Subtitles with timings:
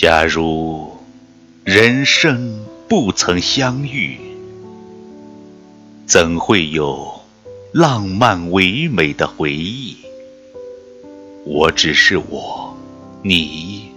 [0.00, 0.96] 假如
[1.64, 4.16] 人生不曾相遇，
[6.06, 7.20] 怎会有
[7.72, 9.96] 浪漫唯美的回忆？
[11.44, 12.78] 我只是我，
[13.24, 13.90] 你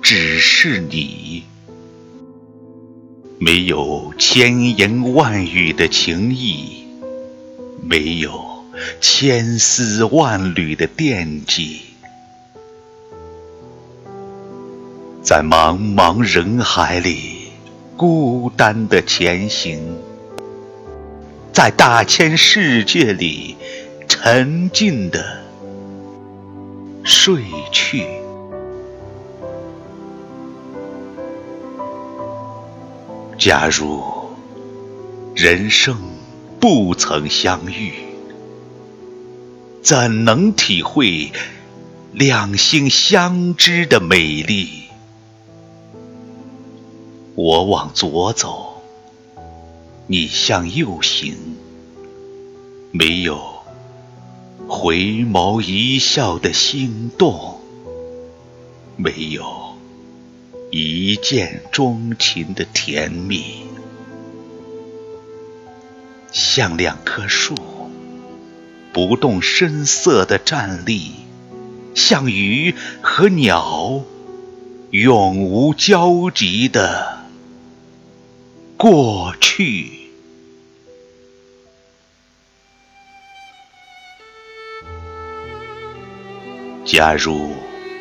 [0.00, 1.42] 只是你，
[3.38, 6.86] 没有千言万语的情谊，
[7.82, 8.64] 没有
[9.02, 11.82] 千丝万缕的惦记。
[15.22, 17.52] 在茫茫人海里，
[17.94, 19.78] 孤单的前行；
[21.52, 23.54] 在大千世界里，
[24.08, 25.22] 沉静的
[27.04, 28.06] 睡去。
[33.38, 34.02] 假如
[35.34, 35.98] 人生
[36.58, 37.92] 不曾相遇，
[39.82, 41.30] 怎能体会
[42.10, 44.84] 两心相知的美丽？
[47.36, 48.82] 我往左走，
[50.06, 51.36] 你向右行，
[52.90, 53.40] 没有
[54.68, 57.60] 回眸一笑的心动，
[58.96, 59.44] 没有
[60.70, 63.44] 一见钟情的甜蜜，
[66.32, 67.54] 像两棵树，
[68.92, 71.12] 不动声色的站立，
[71.94, 74.02] 像鱼和鸟，
[74.90, 77.19] 永无交集的。
[78.82, 79.90] 过去。
[86.86, 87.54] 假如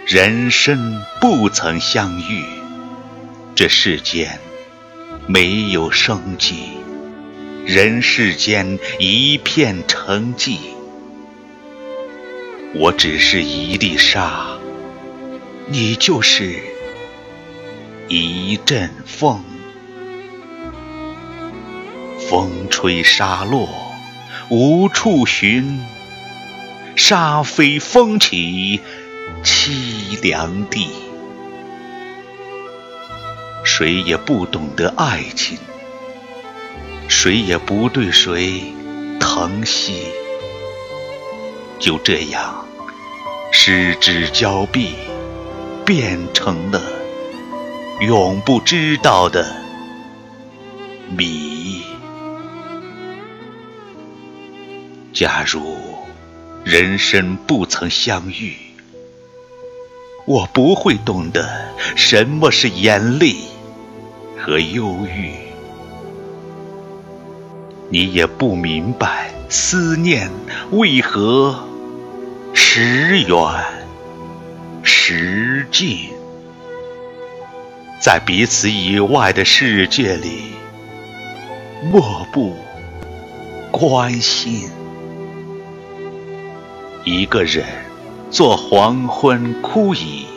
[0.08, 2.46] 人生不曾相遇，
[3.56, 4.40] 这世间
[5.28, 6.70] 没有生机，
[7.66, 10.60] 人世间一片沉寂。
[12.74, 14.58] 我只是一粒沙，
[15.68, 16.58] 你就是
[18.08, 19.44] 一阵风。
[22.30, 23.68] 风吹沙落
[24.50, 25.80] 无处寻，
[26.96, 28.80] 沙飞风起
[29.44, 30.90] 凄凉地。
[33.64, 35.58] 谁也不懂得爱情，
[37.08, 38.62] 谁也不对谁
[39.20, 40.04] 疼惜。
[41.80, 42.64] 就这样，
[43.52, 44.94] 失之交臂，
[45.84, 46.80] 变成了
[48.02, 49.52] 永不知道的
[51.18, 51.79] 谜。
[55.20, 55.76] 假如
[56.64, 58.56] 人生不曾相遇，
[60.26, 61.46] 我不会懂得
[61.98, 63.36] 什么是眼泪
[64.38, 65.34] 和忧郁，
[67.90, 70.32] 你也不明白思念
[70.72, 71.68] 为何
[72.54, 73.38] 时远
[74.84, 76.12] 时近，
[78.00, 80.44] 在彼此以外的世界里，
[81.92, 82.56] 漠不
[83.70, 84.70] 关心。
[87.12, 87.66] 一个人
[88.30, 90.28] 坐黄昏枯椅，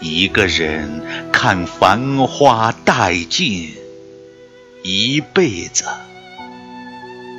[0.00, 1.02] 一个人
[1.32, 3.74] 看繁花殆尽，
[4.84, 5.84] 一辈子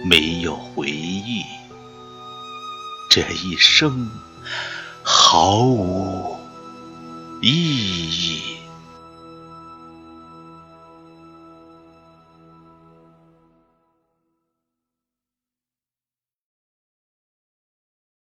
[0.03, 1.45] 没有回忆，
[3.09, 4.11] 这一生
[5.01, 6.35] 毫无
[7.41, 8.41] 意义。